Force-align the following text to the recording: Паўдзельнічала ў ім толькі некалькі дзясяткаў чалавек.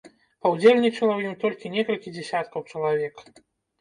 Паўдзельнічала 0.45 1.11
ў 1.15 1.21
ім 1.31 1.35
толькі 1.45 1.73
некалькі 1.75 2.15
дзясяткаў 2.17 2.67
чалавек. 2.73 3.25